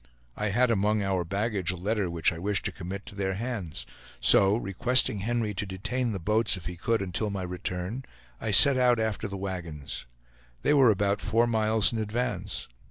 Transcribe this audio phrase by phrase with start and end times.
[0.35, 3.85] I had among our baggage a letter which I wished to commit to their hands;
[4.19, 8.05] so requesting Henry to detain the boats if he could until my return,
[8.41, 10.07] I set out after the wagons.
[10.63, 12.67] They were about four miles in advance.